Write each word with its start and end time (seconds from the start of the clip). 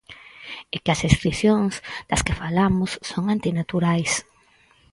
E 0.75 0.77
que 0.83 0.91
as 0.95 1.01
escisións 1.09 1.73
das 2.09 2.21
que 2.25 2.37
falamos 2.41 2.91
son 3.09 3.23
antinaturais. 3.35 4.11